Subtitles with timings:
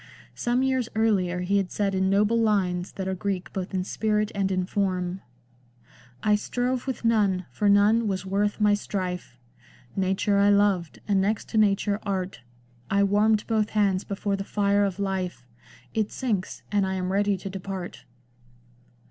[0.33, 4.31] Some years earlier he had said in noble lines that are Greek both in spirit
[4.33, 5.21] and in form:—"
[6.23, 9.37] I strove with none, for none was worth my strife;
[9.95, 12.41] Nature I loved, and next to Nature, Art;
[12.89, 15.45] I wanned both hands before the fire of life;
[15.93, 18.05] It sinks, and I am ready to depart."